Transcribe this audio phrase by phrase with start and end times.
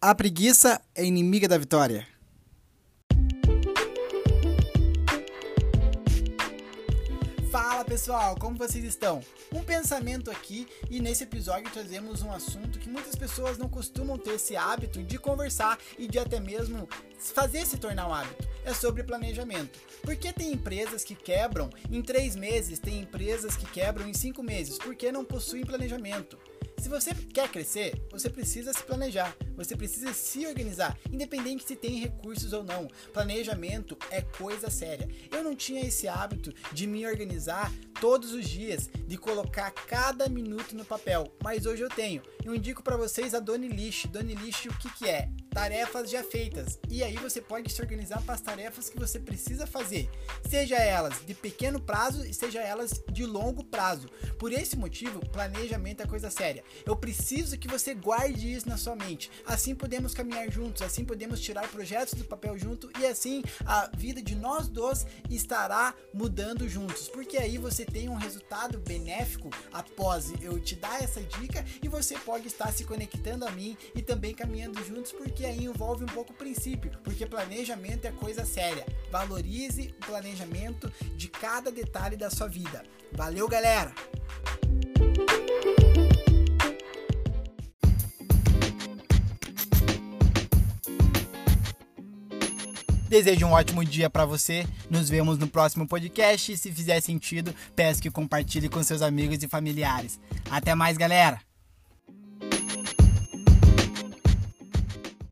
[0.00, 2.06] A preguiça é inimiga da vitória.
[7.50, 9.22] Fala pessoal, como vocês estão?
[9.54, 14.34] Um pensamento aqui e nesse episódio trazemos um assunto que muitas pessoas não costumam ter
[14.34, 16.86] esse hábito de conversar e de até mesmo
[17.18, 18.46] fazer se tornar um hábito.
[18.66, 19.80] É sobre planejamento.
[20.02, 24.76] Porque tem empresas que quebram em três meses, tem empresas que quebram em cinco meses,
[24.76, 26.38] porque não possuem planejamento.
[26.78, 31.98] Se você quer crescer, você precisa se planejar, você precisa se organizar, independente se tem
[31.98, 32.88] recursos ou não.
[33.12, 35.08] Planejamento é coisa séria.
[35.30, 40.76] Eu não tinha esse hábito de me organizar todos os dias, de colocar cada minuto
[40.76, 42.22] no papel, mas hoje eu tenho.
[42.44, 44.06] Eu indico para vocês a Doni List.
[44.06, 45.28] Doni List o que, que é?
[45.50, 46.78] Tarefas já feitas.
[46.88, 50.08] E aí você pode se organizar para as tarefas que você precisa fazer,
[50.48, 54.08] seja elas de pequeno prazo e seja elas de longo prazo.
[54.38, 56.62] Por esse motivo, planejamento é coisa séria.
[56.84, 59.30] Eu preciso que você guarde isso na sua mente.
[59.46, 64.20] Assim podemos caminhar juntos, assim podemos tirar projetos do papel junto e assim a vida
[64.20, 67.08] de nós dois estará mudando juntos.
[67.08, 72.18] Porque aí você tem um resultado benéfico após eu te dar essa dica e você
[72.18, 76.32] pode estar se conectando a mim e também caminhando juntos, porque aí envolve um pouco
[76.32, 78.84] o princípio, porque planejamento é coisa séria.
[79.10, 82.82] Valorize o planejamento de cada detalhe da sua vida.
[83.12, 83.94] Valeu, galera!
[93.08, 94.66] Desejo um ótimo dia para você.
[94.90, 96.56] Nos vemos no próximo podcast.
[96.56, 100.18] Se fizer sentido, peço que compartilhe com seus amigos e familiares.
[100.50, 101.45] Até mais, galera!